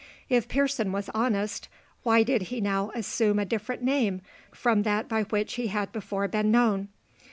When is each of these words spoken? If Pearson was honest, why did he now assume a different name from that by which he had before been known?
If 0.29 0.47
Pearson 0.47 0.91
was 0.91 1.11
honest, 1.13 1.69
why 2.01 2.23
did 2.23 2.41
he 2.49 2.59
now 2.59 2.89
assume 2.95 3.37
a 3.37 3.45
different 3.45 3.83
name 3.83 4.21
from 4.51 4.81
that 4.81 5.07
by 5.07 5.25
which 5.25 5.53
he 5.61 5.67
had 5.67 5.91
before 5.91 6.27
been 6.27 6.49
known? 6.49 6.87